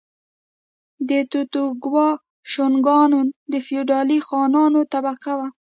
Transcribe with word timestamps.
د 1.09 1.11
توکوګاوا 1.31 2.07
شوګانان 2.51 3.27
د 3.51 3.53
فیوډالي 3.65 4.19
خانانو 4.27 4.79
طبقه 4.93 5.33
وه. 5.39 5.47